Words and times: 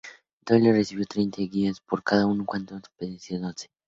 Doyle 0.47 0.71
recibió 0.73 1.05
treinta 1.05 1.41
guineas 1.43 1.79
por 1.79 2.03
cada 2.03 2.23
cuento 2.43 2.73
de 2.73 2.77
un 2.77 2.81
pedido 2.97 3.11
inicial 3.11 3.41
de 3.41 3.47
doce. 3.49 3.67